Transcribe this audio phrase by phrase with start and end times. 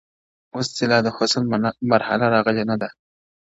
[0.55, 1.43] اوس دي لا د حسن
[1.91, 2.89] مرحله راغلې نه ده’